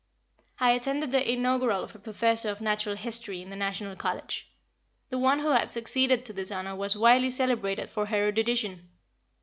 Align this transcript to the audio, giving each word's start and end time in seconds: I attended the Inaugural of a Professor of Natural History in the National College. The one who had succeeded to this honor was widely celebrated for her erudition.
I 0.59 0.71
attended 0.71 1.11
the 1.11 1.31
Inaugural 1.31 1.83
of 1.83 1.93
a 1.93 1.99
Professor 1.99 2.49
of 2.49 2.59
Natural 2.59 2.95
History 2.95 3.39
in 3.39 3.51
the 3.51 3.55
National 3.55 3.95
College. 3.95 4.47
The 5.09 5.19
one 5.19 5.37
who 5.37 5.49
had 5.51 5.69
succeeded 5.69 6.25
to 6.25 6.33
this 6.33 6.49
honor 6.49 6.75
was 6.75 6.97
widely 6.97 7.29
celebrated 7.29 7.87
for 7.87 8.07
her 8.07 8.15
erudition. 8.17 8.89